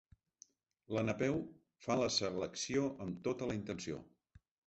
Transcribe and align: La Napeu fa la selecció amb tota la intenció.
La 0.97 1.03
Napeu 1.09 1.35
fa 1.87 1.97
la 2.01 2.09
selecció 2.17 2.87
amb 3.05 3.23
tota 3.27 3.51
la 3.51 3.61
intenció. 3.61 4.01